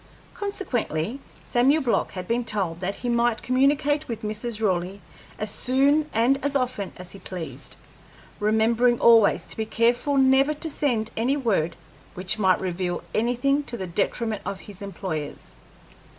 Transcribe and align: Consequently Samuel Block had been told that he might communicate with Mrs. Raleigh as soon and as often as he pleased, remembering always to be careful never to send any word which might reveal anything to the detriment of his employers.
Consequently 0.33 1.19
Samuel 1.43 1.83
Block 1.83 2.13
had 2.13 2.27
been 2.27 2.43
told 2.43 2.79
that 2.79 2.95
he 2.95 3.07
might 3.07 3.43
communicate 3.43 4.07
with 4.07 4.23
Mrs. 4.23 4.59
Raleigh 4.59 4.99
as 5.37 5.51
soon 5.51 6.09
and 6.11 6.43
as 6.43 6.55
often 6.55 6.91
as 6.97 7.11
he 7.11 7.19
pleased, 7.19 7.75
remembering 8.39 8.99
always 8.99 9.45
to 9.45 9.55
be 9.57 9.67
careful 9.67 10.17
never 10.17 10.55
to 10.55 10.69
send 10.71 11.11
any 11.15 11.37
word 11.37 11.75
which 12.15 12.39
might 12.39 12.59
reveal 12.59 13.03
anything 13.13 13.61
to 13.65 13.77
the 13.77 13.85
detriment 13.85 14.41
of 14.43 14.61
his 14.61 14.81
employers. 14.81 15.53